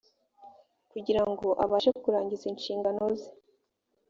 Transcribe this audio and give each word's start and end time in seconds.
kugira 0.91 1.21
ngo 1.29 1.47
abashe 1.63 1.89
kurangiza 2.01 2.45
inshingano 2.51 3.01
ze 3.19 3.29